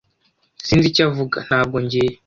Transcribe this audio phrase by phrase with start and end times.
[0.65, 1.37] Sinzi icyo avuga.
[1.47, 2.13] Ntabwo ngiye.